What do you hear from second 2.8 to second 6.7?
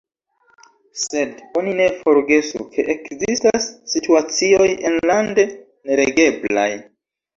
ekzistas situacioj enlande neregeblaj.